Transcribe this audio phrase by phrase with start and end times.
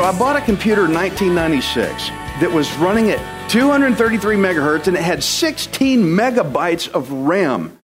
[0.00, 2.08] So I bought a computer in 1996
[2.40, 7.79] that was running at 233 megahertz and it had 16 megabytes of RAM.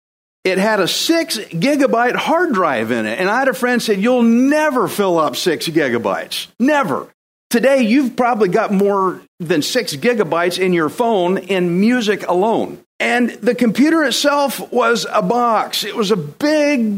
[0.47, 3.19] It had a six gigabyte hard drive in it.
[3.19, 6.47] And I had a friend said, You'll never fill up six gigabytes.
[6.61, 7.09] Never.
[7.51, 12.79] Today, you've probably got more than six gigabytes in your phone in music alone.
[13.01, 15.83] And the computer itself was a box.
[15.83, 16.97] It was a big,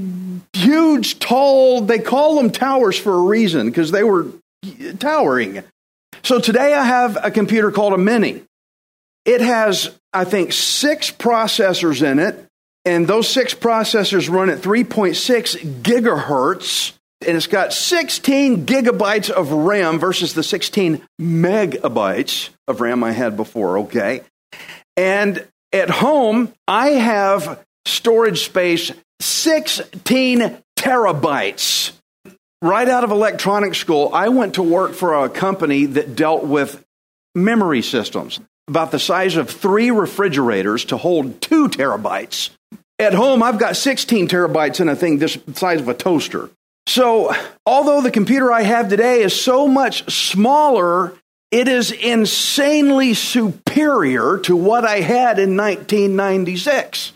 [0.53, 4.27] huge, tall, they call them towers for a reason because they were
[4.99, 5.65] towering.
[6.23, 8.43] So today I have a computer called a Mini.
[9.25, 12.48] It has, I think, six processors in it,
[12.89, 16.95] and those six processors run at 3.6 gigahertz,
[17.27, 23.37] and it's got 16 gigabytes of RAM versus the 16 megabytes of RAM I had
[23.37, 24.23] before, okay?
[24.97, 31.93] And at home, I have storage space 16 terabytes.
[32.63, 36.83] Right out of electronics school, I went to work for a company that dealt with
[37.35, 42.51] memory systems, about the size of three refrigerators to hold two terabytes.
[42.99, 46.51] At home, I've got 16 terabytes in a thing this size of a toaster.
[46.87, 47.35] So,
[47.67, 51.15] although the computer I have today is so much smaller,
[51.51, 57.13] it is insanely superior to what I had in 1996.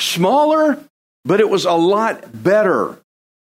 [0.00, 0.78] Smaller,
[1.24, 2.98] but it was a lot better.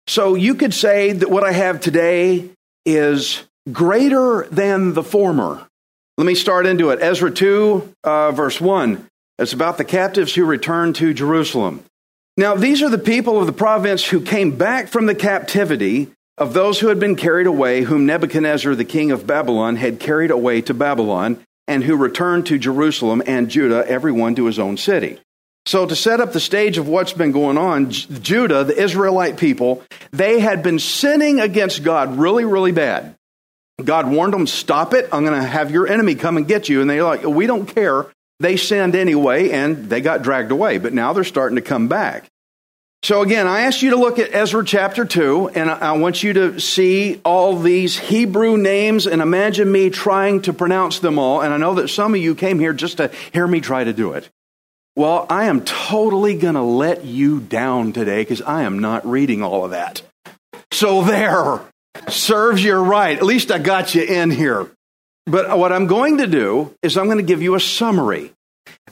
[0.07, 2.51] So you could say that what I have today
[2.87, 5.67] is greater than the former.
[6.19, 7.01] Let me start into it.
[7.01, 9.07] Ezra 2, uh, verse 1.
[9.39, 11.85] It's about the captives who returned to Jerusalem.
[12.37, 16.55] Now, these are the people of the province who came back from the captivity of
[16.55, 20.61] those who had been carried away, whom Nebuchadnezzar, the king of Babylon, had carried away
[20.63, 25.21] to Babylon, and who returned to Jerusalem and Judah, everyone to his own city.
[25.67, 29.85] So, to set up the stage of what's been going on, Judah, the Israelite people,
[30.11, 33.15] they had been sinning against God really, really bad.
[33.83, 35.09] God warned them, stop it.
[35.13, 36.81] I'm going to have your enemy come and get you.
[36.81, 38.07] And they're like, we don't care.
[38.41, 40.79] They sinned anyway, and they got dragged away.
[40.79, 42.29] But now they're starting to come back.
[43.05, 46.33] So, again, I asked you to look at Ezra chapter 2, and I want you
[46.33, 51.41] to see all these Hebrew names and imagine me trying to pronounce them all.
[51.41, 53.93] And I know that some of you came here just to hear me try to
[53.93, 54.29] do it.
[54.97, 59.45] Well, I am totally going to let you down today because I am not reading
[59.45, 60.03] all of that.
[60.73, 61.61] So, there
[62.09, 63.17] serves you right.
[63.17, 64.71] At least I got you in here.
[65.27, 68.33] But what I'm going to do is I'm going to give you a summary.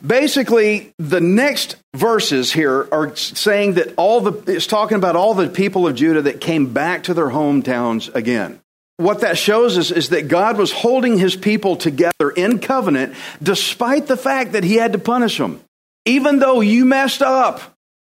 [0.06, 5.48] Basically, the next verses here are saying that all the, it's talking about all the
[5.48, 8.60] people of Judah that came back to their hometowns again.
[8.98, 14.06] What that shows us is that God was holding his people together in covenant despite
[14.06, 15.60] the fact that he had to punish them.
[16.04, 17.60] Even though you messed up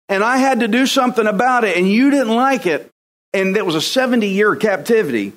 [0.08, 2.90] and I had to do something about it and you didn't like it,
[3.34, 5.32] and it was a 70 year captivity,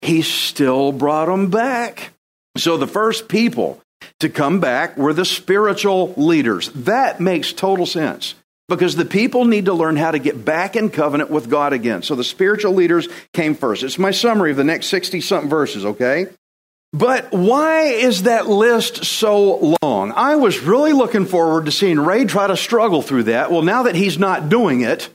[0.00, 2.12] he still brought them back.
[2.56, 3.80] So the first people
[4.20, 6.70] to come back were the spiritual leaders.
[6.70, 8.34] That makes total sense
[8.68, 12.02] because the people need to learn how to get back in covenant with God again.
[12.02, 13.82] So the spiritual leaders came first.
[13.82, 16.28] It's my summary of the next 60 something verses, okay?
[16.92, 20.12] But why is that list so long?
[20.12, 23.50] I was really looking forward to seeing Ray try to struggle through that.
[23.50, 25.10] Well, now that he's not doing it,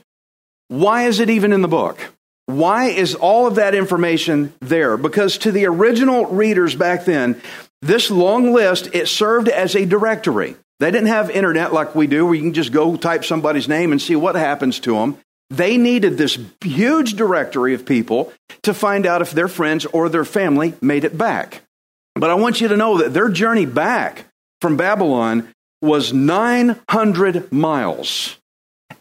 [0.72, 2.14] why is it even in the book?
[2.46, 4.96] Why is all of that information there?
[4.96, 7.42] Because to the original readers back then,
[7.82, 10.56] this long list, it served as a directory.
[10.80, 13.92] They didn't have internet like we do where you can just go type somebody's name
[13.92, 15.18] and see what happens to them.
[15.50, 18.32] They needed this huge directory of people
[18.62, 21.60] to find out if their friends or their family made it back.
[22.14, 24.24] But I want you to know that their journey back
[24.62, 25.52] from Babylon
[25.82, 28.38] was 900 miles.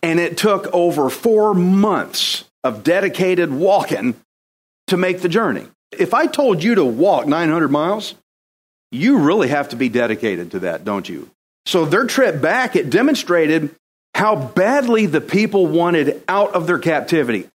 [0.04, 4.16] And it took over four months of dedicated walking
[4.88, 5.68] to make the journey.
[5.92, 8.16] If I told you to walk 900 miles,
[8.92, 11.30] you really have to be dedicated to that, don't you?
[11.66, 13.76] So their trip back, it demonstrated
[14.14, 17.48] how badly the people wanted out of their captivity.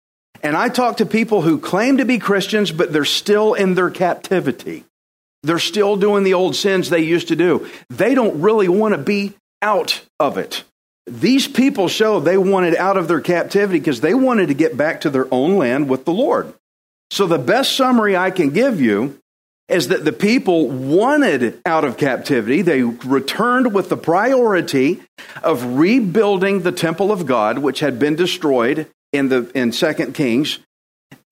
[0.43, 3.91] And I talk to people who claim to be Christians, but they're still in their
[3.91, 4.85] captivity.
[5.43, 7.69] They're still doing the old sins they used to do.
[7.91, 10.65] They don't really want to be out of it.
[11.07, 15.03] These people show they wanted out of their captivity because they wanted to get back
[15.03, 16.53] to their own land with the Lord.
[17.11, 19.19] So, the best summary I can give you
[19.69, 22.63] is that the people wanted out of captivity.
[22.63, 25.03] They returned with the priority
[25.43, 30.59] of rebuilding the temple of God, which had been destroyed in, the, in 2 Kings.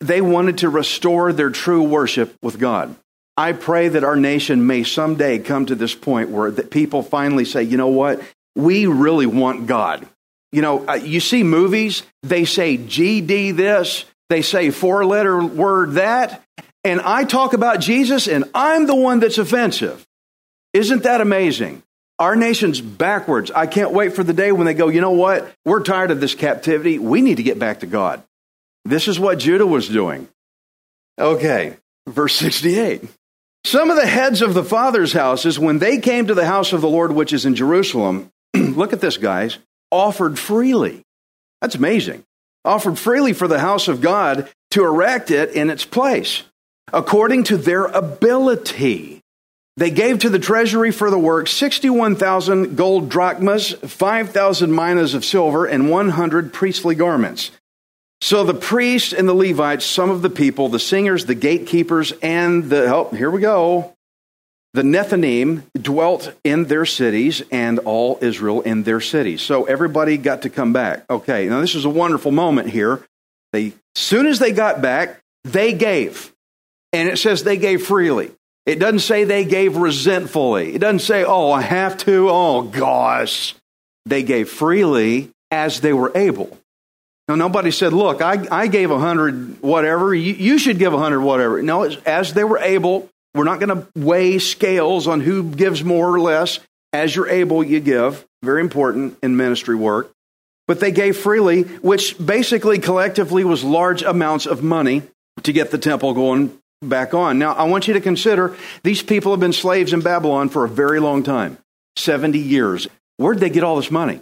[0.01, 2.95] They wanted to restore their true worship with God.
[3.37, 7.45] I pray that our nation may someday come to this point where that people finally
[7.45, 8.21] say, you know what?
[8.57, 10.07] We really want God.
[10.53, 15.93] You know, uh, you see movies, they say GD this, they say four letter word
[15.93, 16.43] that,
[16.85, 20.07] and I talk about Jesus and I'm the one that's offensive.
[20.73, 21.83] Isn't that amazing?
[22.19, 23.51] Our nation's backwards.
[23.51, 25.53] I can't wait for the day when they go, you know what?
[25.65, 26.99] We're tired of this captivity.
[26.99, 28.23] We need to get back to God.
[28.85, 30.29] This is what Judah was doing.
[31.19, 31.77] Okay,
[32.07, 33.03] verse 68.
[33.65, 36.83] Some of the heads of the fathers' houses, when they came to the house of
[36.83, 38.31] the Lord, which is in Jerusalem,
[38.75, 39.59] look at this, guys,
[39.91, 41.03] offered freely.
[41.61, 42.25] That's amazing.
[42.65, 46.43] Offered freely for the house of God to erect it in its place,
[46.93, 49.21] according to their ability.
[49.77, 55.67] They gave to the treasury for the work 61,000 gold drachmas, 5,000 minas of silver,
[55.67, 57.51] and 100 priestly garments.
[58.21, 62.71] So the priests and the Levites, some of the people, the singers, the gatekeepers, and
[62.71, 63.94] the, oh, here we go,
[64.75, 69.41] the Nethinim dwelt in their cities and all Israel in their cities.
[69.41, 71.05] So everybody got to come back.
[71.09, 73.01] Okay, now this is a wonderful moment here.
[73.53, 76.33] They, soon as they got back, they gave.
[76.93, 78.33] And it says they gave freely.
[78.67, 80.75] It doesn't say they gave resentfully.
[80.75, 82.29] It doesn't say, oh, I have to.
[82.29, 83.55] Oh, gosh.
[84.07, 86.59] They gave freely as they were able.
[87.29, 90.15] Now, nobody said, look, I, I gave a hundred whatever.
[90.15, 91.63] You, you should give a hundred whatever.
[91.63, 93.09] No, as they were able.
[93.35, 96.61] We're not going to weigh scales on who gives more or less.
[96.93, 98.25] As you're able, you give.
[98.43, 100.13] Very important in ministry work.
[100.69, 105.03] But they gave freely, which basically collectively was large amounts of money
[105.43, 107.39] to get the temple going back on.
[107.39, 110.69] Now, I want you to consider these people have been slaves in Babylon for a
[110.69, 111.59] very long time
[111.97, 112.87] 70 years.
[113.17, 114.21] Where'd they get all this money?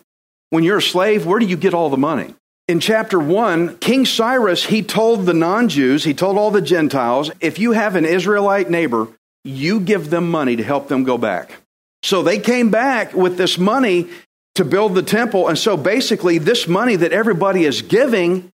[0.51, 2.35] When you're a slave, where do you get all the money?
[2.69, 7.31] In chapter 1, King Cyrus, he told the non Jews, he told all the Gentiles,
[7.41, 9.09] if you have an Israelite neighbor,
[9.45, 11.61] you give them money to help them go back.
[12.05, 14.09] So they came back with this money
[14.55, 15.49] to build the temple.
[15.49, 18.51] And so basically, this money that everybody is giving,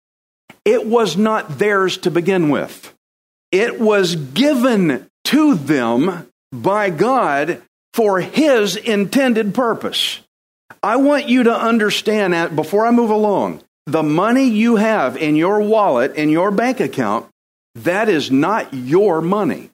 [0.64, 2.94] it was not theirs to begin with.
[3.50, 7.62] It was given to them by God
[7.94, 10.20] for his intended purpose.
[10.82, 15.37] I want you to understand that before I move along the money you have in
[15.37, 17.27] your wallet, in your bank account,
[17.77, 19.71] that is not your money.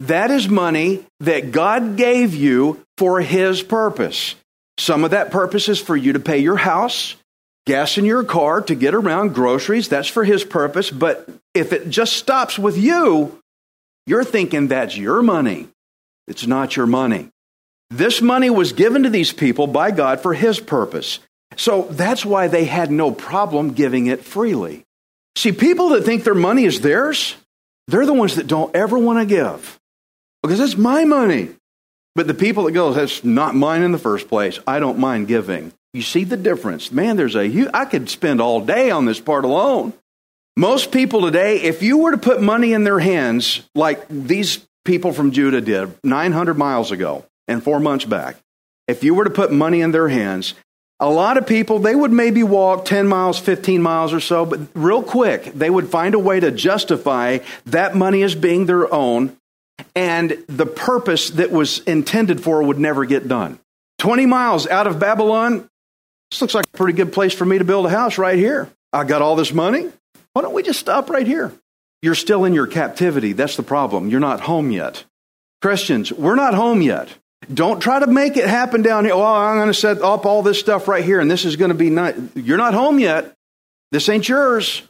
[0.00, 4.34] That is money that God gave you for His purpose.
[4.78, 7.14] Some of that purpose is for you to pay your house,
[7.66, 9.88] gas in your car, to get around, groceries.
[9.88, 10.90] That's for His purpose.
[10.90, 13.38] But if it just stops with you,
[14.06, 15.68] you're thinking that's your money.
[16.26, 17.30] It's not your money.
[17.90, 21.20] This money was given to these people by God for His purpose.
[21.56, 24.84] So that's why they had no problem giving it freely.
[25.36, 27.36] See, people that think their money is theirs,
[27.88, 29.78] they're the ones that don't ever want to give
[30.42, 31.50] because it's my money.
[32.14, 34.60] But the people that go, that's not mine in the first place.
[34.66, 35.72] I don't mind giving.
[35.92, 36.92] You see the difference.
[36.92, 39.92] Man, there's a huge, I could spend all day on this part alone.
[40.56, 45.12] Most people today, if you were to put money in their hands like these people
[45.12, 48.36] from Judah did 900 miles ago and four months back,
[48.86, 50.54] if you were to put money in their hands,
[51.00, 54.60] a lot of people, they would maybe walk 10 miles, 15 miles or so, but
[54.74, 59.36] real quick, they would find a way to justify that money as being their own,
[59.96, 63.58] and the purpose that was intended for would never get done.
[63.98, 65.68] 20 miles out of Babylon,
[66.30, 68.70] this looks like a pretty good place for me to build a house right here.
[68.92, 69.90] I got all this money.
[70.32, 71.52] Why don't we just stop right here?
[72.02, 73.32] You're still in your captivity.
[73.32, 74.10] That's the problem.
[74.10, 75.04] You're not home yet.
[75.62, 77.08] Christians, we're not home yet.
[77.52, 79.16] Don't try to make it happen down here.
[79.16, 81.70] Well, I'm going to set up all this stuff right here, and this is going
[81.70, 82.14] to be nice.
[82.34, 83.32] You're not home yet.
[83.92, 84.82] This ain't yours.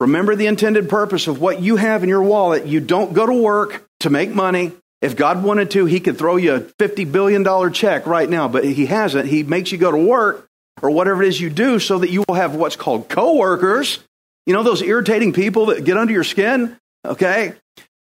[0.00, 2.66] Remember the intended purpose of what you have in your wallet.
[2.66, 4.72] You don't go to work to make money.
[5.02, 8.64] If God wanted to, He could throw you a $50 billion check right now, but
[8.64, 9.28] He hasn't.
[9.28, 10.48] He makes you go to work
[10.82, 13.98] or whatever it is you do so that you will have what's called coworkers.
[14.46, 16.76] You know, those irritating people that get under your skin?
[17.04, 17.54] Okay?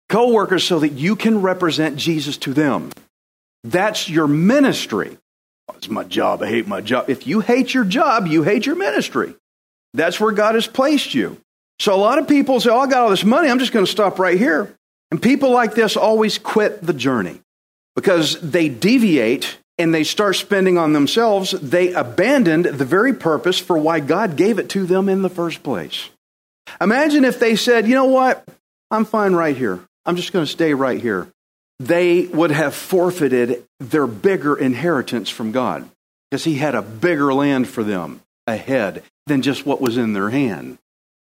[0.09, 2.91] Coworkers so that you can represent Jesus to them.
[3.65, 5.17] That's your ministry.
[5.69, 6.43] Oh, it's my job.
[6.43, 7.11] I hate my job.
[7.11, 9.35] If you hate your job, you hate your ministry.
[9.95, 11.39] That's where God has placed you.
[11.81, 13.49] So a lot of people say, Oh, I got all this money.
[13.49, 14.75] I'm just going to stop right here.
[15.11, 17.41] And people like this always quit the journey
[17.97, 21.53] because they deviate and they start spending on themselves.
[21.53, 25.63] They abandoned the very purpose for why God gave it to them in the first
[25.63, 26.11] place.
[26.81, 28.47] Imagine if they said, You know what?
[28.91, 29.81] I'm fine right here.
[30.05, 31.29] I'm just going to stay right here.
[31.79, 35.89] They would have forfeited their bigger inheritance from God
[36.31, 40.31] because He had a bigger land for them ahead than just what was in their
[40.31, 40.79] hand.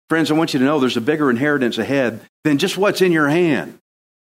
[0.09, 3.11] Friends, I want you to know there's a bigger inheritance ahead than just what's in
[3.11, 3.77] your hand.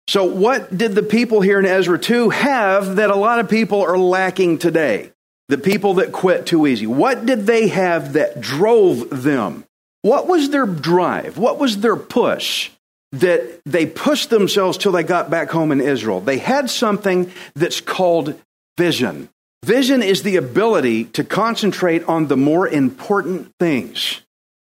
[0.07, 3.81] So, what did the people here in Ezra 2 have that a lot of people
[3.81, 5.11] are lacking today?
[5.49, 6.87] The people that quit too easy.
[6.87, 9.65] What did they have that drove them?
[10.01, 11.37] What was their drive?
[11.37, 12.69] What was their push
[13.13, 16.19] that they pushed themselves till they got back home in Israel?
[16.19, 18.39] They had something that's called
[18.77, 19.29] vision.
[19.63, 24.21] Vision is the ability to concentrate on the more important things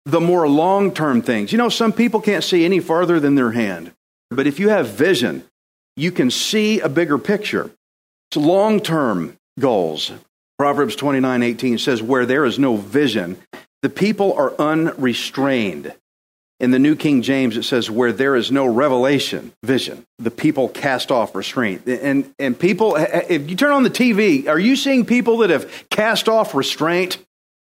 [0.06, 1.52] the more long term things.
[1.52, 3.92] You know, some people can't see any farther than their hand,
[4.30, 5.44] but if you have vision,
[5.96, 7.70] you can see a bigger picture.
[8.30, 10.12] It's long term goals.
[10.58, 13.38] Proverbs 29 18 says, Where there is no vision,
[13.82, 15.94] the people are unrestrained.
[16.62, 20.70] In the New King James, it says, Where there is no revelation, vision, the people
[20.70, 21.88] cast off restraint.
[21.88, 25.40] And, and people, eh, eh, if you turn on the TV, are you seeing people
[25.40, 27.18] that have cast off restraint?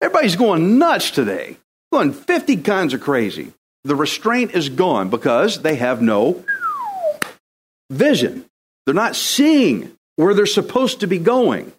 [0.03, 1.57] Everybody's going nuts today
[1.93, 3.53] going 50 kinds of crazy.
[3.85, 6.45] The restraint is gone because they have no
[7.91, 8.45] vision.
[8.87, 11.73] They're not seeing where they're supposed to be going.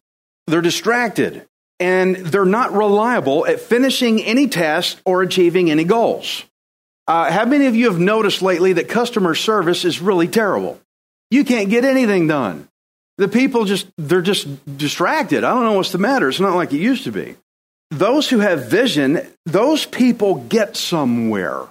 [0.48, 1.46] They're distracted
[1.80, 6.44] and they're not reliable at finishing any task or achieving any goals.
[7.12, 10.80] Uh, how many of you have noticed lately that customer service is really terrible?
[11.30, 12.70] You can't get anything done.
[13.18, 15.44] The people just, they're just distracted.
[15.44, 16.30] I don't know what's the matter.
[16.30, 17.36] It's not like it used to be
[17.90, 21.64] those who have vision, those people get somewhere.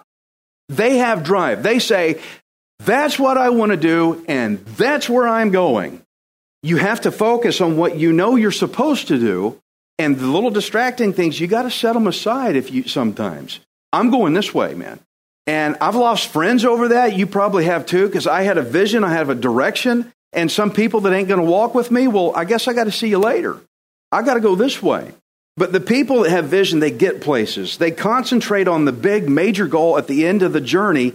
[0.68, 1.62] They have drive.
[1.62, 2.20] They say,
[2.80, 6.02] that's what I want to do, and that's where I'm going.
[6.62, 9.58] You have to focus on what you know you're supposed to do,
[9.98, 13.60] and the little distracting things, you got to set them aside if you sometimes.
[13.90, 15.00] I'm going this way, man.
[15.50, 17.16] And I've lost friends over that.
[17.16, 20.70] You probably have too, because I had a vision, I have a direction, and some
[20.70, 23.08] people that ain't going to walk with me, well, I guess I got to see
[23.08, 23.60] you later.
[24.12, 25.12] I got to go this way.
[25.56, 27.78] But the people that have vision, they get places.
[27.78, 31.14] They concentrate on the big major goal at the end of the journey,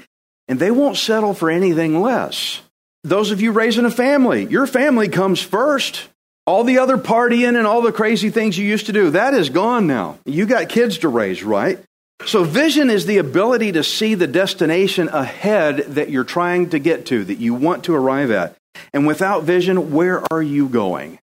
[0.50, 2.60] and they won't settle for anything less.
[3.06, 6.10] Those of you raising a family, your family comes first.
[6.46, 9.48] All the other partying and all the crazy things you used to do, that is
[9.48, 10.20] gone now.
[10.26, 11.80] You got kids to raise, right?
[12.24, 17.06] So, vision is the ability to see the destination ahead that you're trying to get
[17.08, 18.56] to, that you want to arrive at.
[18.94, 21.20] And without vision, where are you going?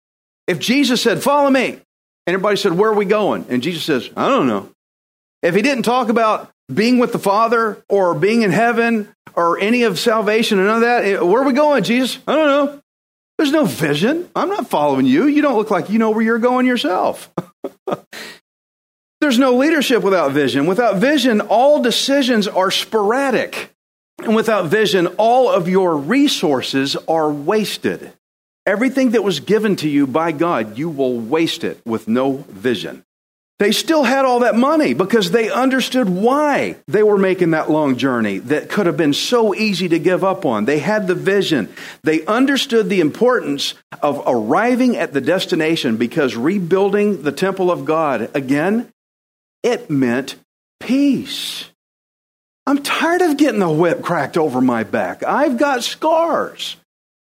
[0.47, 3.45] If Jesus said, Follow me, and everybody said, Where are we going?
[3.49, 4.71] And Jesus says, I don't know.
[5.41, 9.83] If he didn't talk about being with the Father or being in heaven or any
[9.83, 12.19] of salvation and none of that, where are we going, Jesus?
[12.27, 12.81] I don't know.
[13.37, 14.29] There's no vision.
[14.35, 15.27] I'm not following you.
[15.27, 17.31] You don't look like you know where you're going yourself.
[19.29, 20.65] There's no leadership without vision.
[20.65, 23.71] Without vision, all decisions are sporadic.
[24.23, 28.11] And without vision, all of your resources are wasted.
[28.65, 33.03] Everything that was given to you by God, you will waste it with no vision.
[33.59, 37.97] They still had all that money because they understood why they were making that long
[37.97, 40.65] journey that could have been so easy to give up on.
[40.65, 41.69] They had the vision.
[42.01, 48.31] They understood the importance of arriving at the destination because rebuilding the temple of God
[48.33, 48.91] again,
[49.63, 50.35] it meant
[50.79, 51.69] peace.
[52.65, 55.23] I'm tired of getting the whip cracked over my back.
[55.23, 56.75] I've got scars.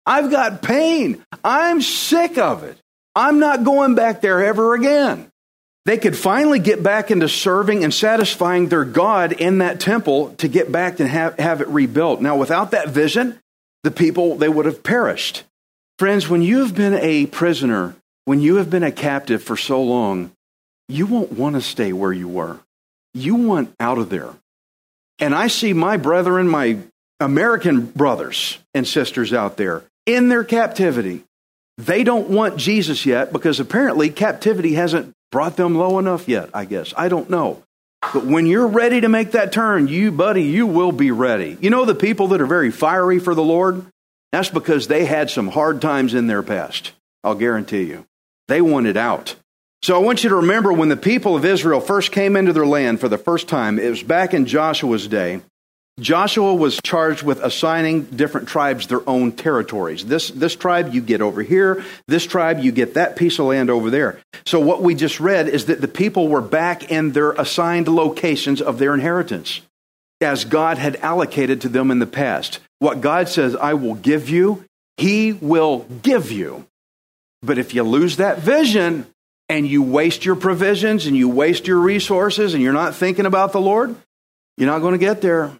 [0.04, 1.24] I've got pain.
[1.42, 2.76] I'm sick of it.
[3.14, 5.30] I'm not going back there ever again.
[5.84, 10.46] They could finally get back into serving and satisfying their God in that temple to
[10.46, 12.20] get back and have, have it rebuilt.
[12.20, 13.38] Now, without that vision,
[13.84, 15.44] the people, they would have perished.
[15.98, 19.82] Friends, when you have been a prisoner, when you have been a captive for so
[19.82, 20.30] long,
[20.88, 22.60] you won't want to stay where you were.
[23.14, 24.30] You want out of there.
[25.18, 26.78] And I see my brethren, my
[27.20, 31.24] American brothers and sisters out there in their captivity.
[31.76, 36.64] They don't want Jesus yet because apparently captivity hasn't brought them low enough yet, I
[36.64, 36.94] guess.
[36.96, 37.62] I don't know.
[38.14, 41.58] But when you're ready to make that turn, you, buddy, you will be ready.
[41.60, 43.84] You know the people that are very fiery for the Lord?
[44.32, 46.92] That's because they had some hard times in their past.
[47.24, 48.06] I'll guarantee you.
[48.46, 49.34] They wanted out.
[49.82, 52.66] So I want you to remember when the people of Israel first came into their
[52.66, 55.40] land for the first time, it was back in Joshua's day.
[56.00, 60.04] Joshua was charged with assigning different tribes their own territories.
[60.04, 63.68] This, this tribe you get over here, this tribe you get that piece of land
[63.68, 64.20] over there.
[64.46, 68.62] So, what we just read is that the people were back in their assigned locations
[68.62, 69.60] of their inheritance
[70.20, 72.60] as God had allocated to them in the past.
[72.78, 74.64] What God says, I will give you,
[74.98, 76.66] He will give you.
[77.42, 79.06] But if you lose that vision
[79.48, 83.52] and you waste your provisions and you waste your resources and you're not thinking about
[83.52, 83.94] the Lord,
[84.56, 85.52] you're not going to get there.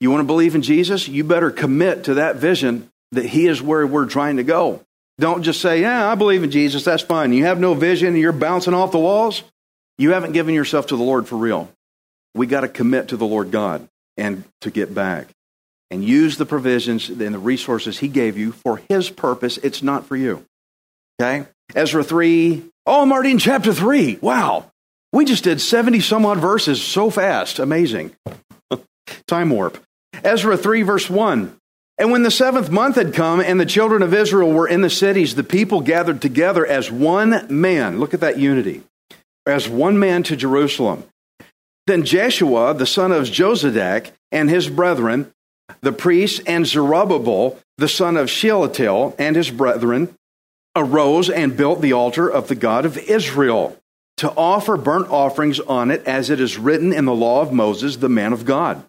[0.00, 1.08] You want to believe in Jesus?
[1.08, 4.80] You better commit to that vision that He is where we're trying to go.
[5.18, 6.84] Don't just say, Yeah, I believe in Jesus.
[6.84, 7.32] That's fine.
[7.32, 9.42] You have no vision and you're bouncing off the walls.
[9.96, 11.70] You haven't given yourself to the Lord for real.
[12.34, 15.28] We got to commit to the Lord God and to get back
[15.90, 19.58] and use the provisions and the resources He gave you for His purpose.
[19.58, 20.44] It's not for you.
[21.20, 21.46] Okay?
[21.74, 22.64] Ezra 3.
[22.86, 24.18] Oh, I'm already in chapter 3.
[24.20, 24.70] Wow.
[25.12, 27.58] We just did 70 some odd verses so fast.
[27.58, 28.14] Amazing.
[29.26, 29.82] Time warp.
[30.22, 31.56] Ezra 3, verse 1.
[31.96, 34.90] And when the seventh month had come and the children of Israel were in the
[34.90, 38.00] cities, the people gathered together as one man.
[38.00, 38.82] Look at that unity.
[39.46, 41.04] As one man to Jerusalem.
[41.86, 45.30] Then Jeshua, the son of Jozadak, and his brethren,
[45.82, 50.14] the priests, and Zerubbabel, the son of Shealtiel, and his brethren,
[50.76, 53.78] arose and built the altar of the God of Israel
[54.18, 57.96] to offer burnt offerings on it, as it is written in the law of Moses,
[57.96, 58.84] the man of God.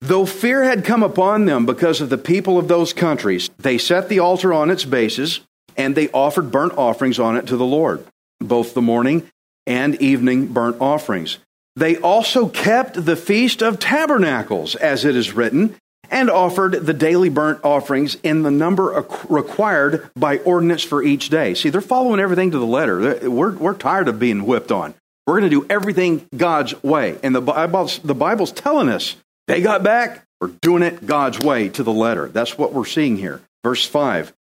[0.00, 4.08] Though fear had come upon them because of the people of those countries, they set
[4.08, 5.40] the altar on its bases
[5.76, 8.04] and they offered burnt offerings on it to the Lord,
[8.40, 9.28] both the morning
[9.66, 11.38] and evening burnt offerings.
[11.76, 15.76] They also kept the Feast of Tabernacles, as it is written,
[16.10, 21.54] and offered the daily burnt offerings in the number required by ordinance for each day.
[21.54, 23.30] See, they're following everything to the letter.
[23.30, 24.94] We're, we're tired of being whipped on.
[25.26, 27.18] We're going to do everything God's way.
[27.22, 30.24] And the Bible's, the Bible's telling us they got back.
[30.40, 32.28] We're doing it God's way to the letter.
[32.28, 33.40] That's what we're seeing here.
[33.62, 34.32] Verse 5.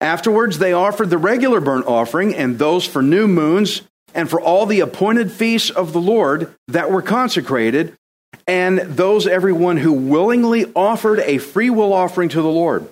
[0.00, 3.82] Afterwards, they offered the regular burnt offering and those for new moons
[4.14, 7.96] and for all the appointed feasts of the Lord that were consecrated,
[8.46, 12.86] and those everyone who willingly offered a free will offering to the Lord.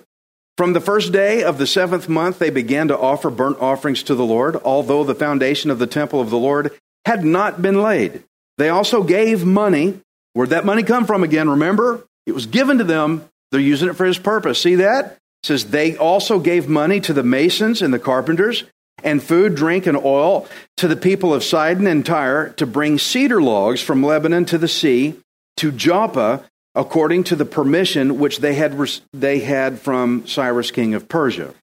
[0.58, 4.14] From the first day of the seventh month, they began to offer burnt offerings to
[4.14, 6.72] the Lord, although the foundation of the temple of the Lord
[7.04, 8.22] had not been laid.
[8.58, 9.98] They also gave money.
[10.34, 11.48] Where'd that money come from again?
[11.48, 12.04] Remember?
[12.26, 13.28] It was given to them.
[13.50, 14.60] They're using it for his purpose.
[14.60, 15.16] See that?
[15.42, 18.64] It says they also gave money to the masons and the carpenters
[19.02, 23.42] and food, drink, and oil to the people of Sidon and Tyre to bring cedar
[23.42, 25.16] logs from Lebanon to the sea
[25.58, 28.78] to Joppa according to the permission which they had,
[29.12, 31.54] they had from Cyrus, king of Persia.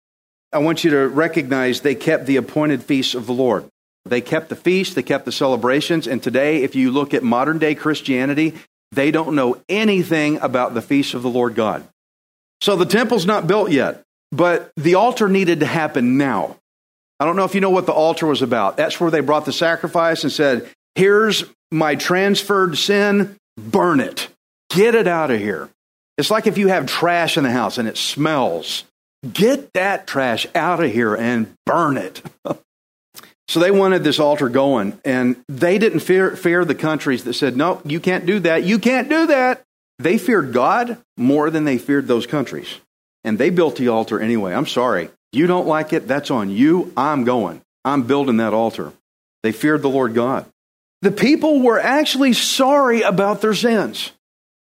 [0.52, 3.65] I want you to recognize they kept the appointed feasts of the Lord.
[4.06, 7.60] They kept the feast, they kept the celebrations, and today, if you look at modern
[7.60, 8.56] day Christianity,
[8.91, 11.88] they don't know anything about the feasts of the Lord God.
[12.62, 16.58] So the temple's not built yet, but the altar needed to happen now.
[17.19, 18.78] I don't know if you know what the altar was about.
[18.78, 24.30] That's where they brought the sacrifice and said, Here's my transferred sin, burn it,
[24.69, 25.69] get it out of here.
[26.17, 28.84] It's like if you have trash in the house and it smells.
[29.34, 32.22] Get that trash out of here and burn it.
[33.48, 37.58] so they wanted this altar going, and they didn't fear, fear the countries that said,
[37.58, 38.63] No, you can't do that.
[38.63, 39.63] You can't do that.
[39.98, 42.80] They feared God more than they feared those countries.
[43.26, 44.54] And they built the altar anyway.
[44.54, 45.10] I'm sorry.
[45.34, 46.93] You don't like it, that's on you.
[46.95, 47.62] I'm going.
[47.84, 48.93] I'm building that altar.
[49.43, 50.45] They feared the Lord God.
[51.01, 54.12] The people were actually sorry about their sins.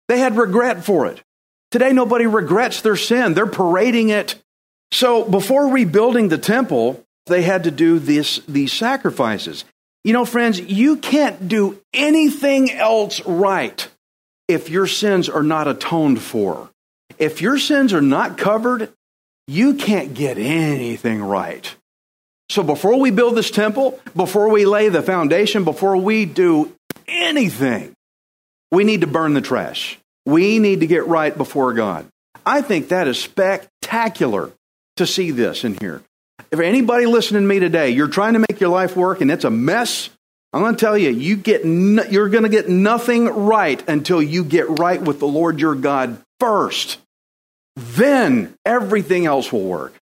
[0.08, 1.22] They had regret for it.
[1.70, 4.36] Today, nobody regrets their sin, they're parading it.
[4.92, 9.64] So, before rebuilding the temple, they had to do this, these sacrifices.
[10.04, 13.88] You know, friends, you can't do anything else right
[14.48, 16.68] if your sins are not atoned for.
[17.18, 18.92] If your sins are not covered,
[19.46, 21.74] you can't get anything right.
[22.52, 26.70] So before we build this temple, before we lay the foundation, before we do
[27.08, 27.94] anything,
[28.70, 29.98] we need to burn the trash.
[30.26, 32.06] We need to get right before God.
[32.44, 34.52] I think that is spectacular
[34.98, 36.02] to see this in here.
[36.50, 39.44] If anybody listening to me today, you're trying to make your life work and it's
[39.44, 40.10] a mess,
[40.52, 44.20] I'm going to tell you, you get no, you're going to get nothing right until
[44.20, 46.98] you get right with the Lord your God first.
[47.76, 49.94] Then everything else will work.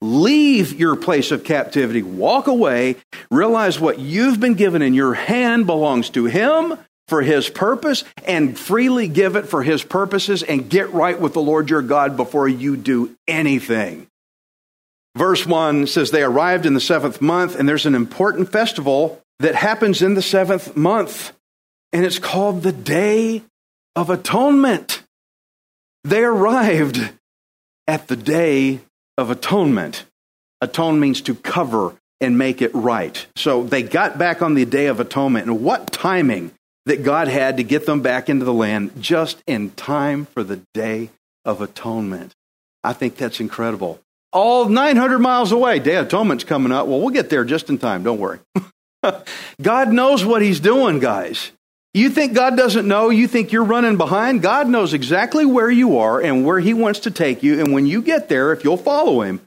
[0.00, 2.96] Leave your place of captivity, walk away,
[3.30, 8.56] realize what you've been given in your hand belongs to Him for His purpose, and
[8.56, 12.46] freely give it for His purposes, and get right with the Lord your God before
[12.46, 14.06] you do anything.
[15.16, 19.56] Verse 1 says, They arrived in the seventh month, and there's an important festival that
[19.56, 21.32] happens in the seventh month,
[21.92, 23.42] and it's called the Day
[23.96, 25.02] of Atonement.
[26.04, 27.10] They arrived
[27.88, 28.80] at the day
[29.18, 30.06] of atonement.
[30.62, 33.26] Atone means to cover and make it right.
[33.36, 35.46] So they got back on the day of atonement.
[35.46, 36.52] And what timing
[36.88, 40.62] that God had to get them back into the land just in time for the
[40.72, 41.10] day
[41.44, 42.34] of atonement.
[42.82, 44.00] I think that's incredible.
[44.32, 46.86] All 900 miles away, Day of Atonement's coming up.
[46.86, 48.02] Well, we'll get there just in time.
[48.02, 48.40] Don't worry.
[49.62, 51.52] God knows what He's doing, guys.
[51.94, 53.08] You think God doesn't know?
[53.10, 54.42] You think you're running behind?
[54.42, 57.60] God knows exactly where you are and where He wants to take you.
[57.60, 59.40] And when you get there, if you'll follow Him,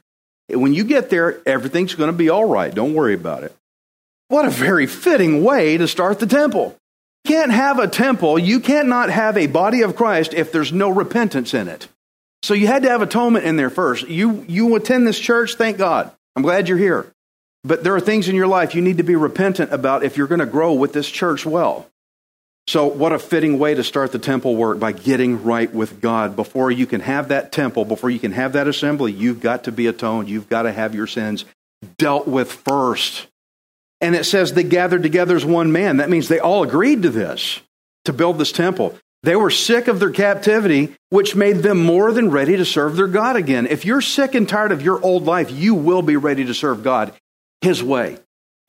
[0.48, 2.74] when you get there, everything's going to be all right.
[2.74, 3.54] Don't worry about it.
[4.28, 6.76] What a very fitting way to start the temple.
[7.24, 10.72] You can't have a temple, you can't not have a body of Christ if there's
[10.72, 11.86] no repentance in it.
[12.42, 14.08] So you had to have atonement in there first.
[14.08, 16.10] You, you attend this church, thank God.
[16.34, 17.06] I'm glad you're here.
[17.62, 20.26] But there are things in your life you need to be repentant about if you're
[20.26, 21.88] going to grow with this church well.
[22.68, 26.36] So, what a fitting way to start the temple work by getting right with God.
[26.36, 29.72] Before you can have that temple, before you can have that assembly, you've got to
[29.72, 30.28] be atoned.
[30.28, 31.44] You've got to have your sins
[31.98, 33.26] dealt with first.
[34.00, 35.98] And it says they gathered together as one man.
[35.98, 37.60] That means they all agreed to this,
[38.04, 38.96] to build this temple.
[39.22, 43.06] They were sick of their captivity, which made them more than ready to serve their
[43.06, 43.66] God again.
[43.66, 46.82] If you're sick and tired of your old life, you will be ready to serve
[46.82, 47.12] God
[47.60, 48.18] His way.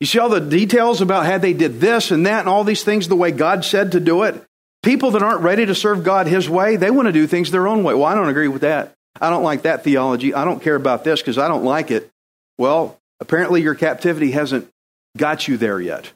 [0.04, 2.84] You see all the details about how they did this and that and all these
[2.84, 4.44] things the way God said to do it?
[4.82, 7.66] People that aren't ready to serve God His way, they want to do things their
[7.66, 7.94] own way.
[7.94, 8.92] Well, I don't agree with that.
[9.18, 10.34] I don't like that theology.
[10.34, 12.10] I don't care about this because I don't like it.
[12.58, 14.68] Well, apparently your captivity hasn't
[15.16, 16.12] got you there yet.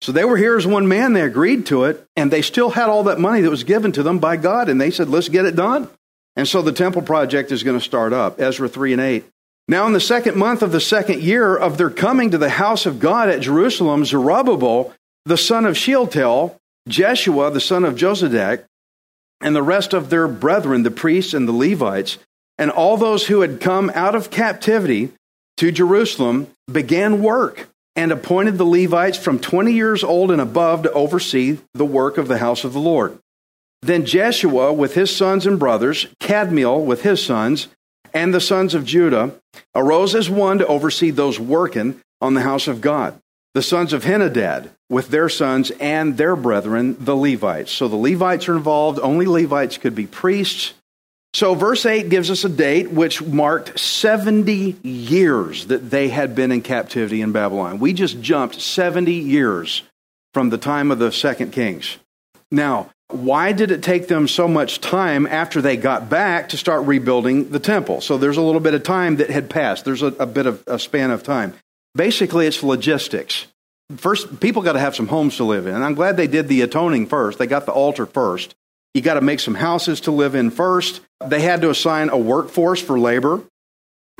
[0.00, 1.12] So they were here as one man.
[1.12, 4.02] They agreed to it, and they still had all that money that was given to
[4.02, 5.86] them by God, and they said, let's get it done.
[6.34, 9.24] And so the temple project is going to start up, Ezra 3 and 8.
[9.70, 12.86] Now, in the second month of the second year of their coming to the house
[12.86, 14.94] of God at Jerusalem, Zerubbabel,
[15.26, 16.56] the son of Shealtiel,
[16.88, 18.64] Jeshua, the son of Jozadak,
[19.42, 22.16] and the rest of their brethren, the priests and the Levites,
[22.56, 25.12] and all those who had come out of captivity
[25.58, 30.92] to Jerusalem, began work and appointed the Levites from 20 years old and above to
[30.92, 33.18] oversee the work of the house of the Lord.
[33.82, 37.68] Then Jeshua with his sons and brothers, Kadmiel with his sons,
[38.12, 39.34] and the sons of Judah
[39.74, 43.20] arose as one to oversee those working on the house of God.
[43.54, 47.72] The sons of Henadad with their sons and their brethren, the Levites.
[47.72, 48.98] So the Levites are involved.
[49.00, 50.74] Only Levites could be priests.
[51.34, 56.50] So, verse 8 gives us a date which marked 70 years that they had been
[56.50, 57.78] in captivity in Babylon.
[57.78, 59.82] We just jumped 70 years
[60.32, 61.98] from the time of the second kings.
[62.50, 66.86] Now, why did it take them so much time after they got back to start
[66.86, 68.00] rebuilding the temple?
[68.00, 69.84] So, there's a little bit of time that had passed.
[69.84, 71.54] There's a, a bit of a span of time.
[71.94, 73.46] Basically, it's logistics.
[73.96, 75.82] First, people got to have some homes to live in.
[75.82, 77.38] I'm glad they did the atoning first.
[77.38, 78.54] They got the altar first.
[78.92, 81.00] You got to make some houses to live in first.
[81.24, 83.42] They had to assign a workforce for labor.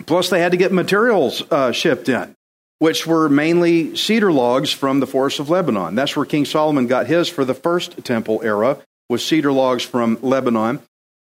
[0.07, 2.35] Plus, they had to get materials uh, shipped in,
[2.79, 5.95] which were mainly cedar logs from the forests of Lebanon.
[5.95, 10.19] That's where King Solomon got his for the first temple era, was cedar logs from
[10.23, 10.81] Lebanon.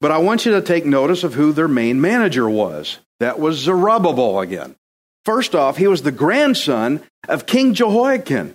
[0.00, 2.98] But I want you to take notice of who their main manager was.
[3.20, 4.74] That was Zerubbabel again.
[5.24, 8.54] First off, he was the grandson of King Jehoiakim.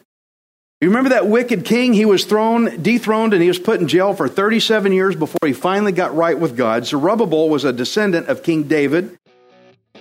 [0.81, 1.93] You remember that wicked king?
[1.93, 5.51] He was thrown, dethroned, and he was put in jail for 37 years before he
[5.51, 6.85] finally got right with God.
[6.85, 9.17] Zerubbabel was a descendant of King David.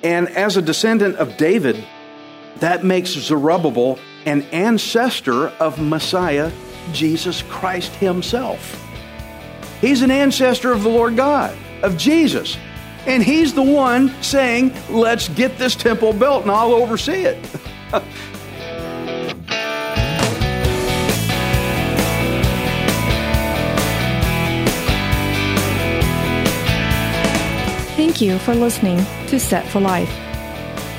[0.04, 1.84] And as a descendant of David,
[2.60, 6.50] that makes Zerubbabel an ancestor of Messiah,
[6.92, 8.84] Jesus Christ himself.
[9.80, 12.56] He's an ancestor of the Lord God, of Jesus.
[13.06, 17.44] And he's the one saying, let's get this temple built and I'll oversee it.
[27.96, 30.27] Thank you for listening to Set for Life.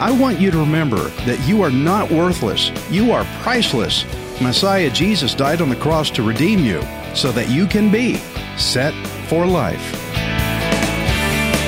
[0.00, 2.72] I want you to remember that you are not worthless.
[2.90, 4.06] You are priceless.
[4.40, 6.80] Messiah Jesus died on the cross to redeem you
[7.14, 8.16] so that you can be
[8.56, 8.94] set
[9.28, 9.92] for life.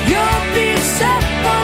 [0.07, 1.62] You'll be set for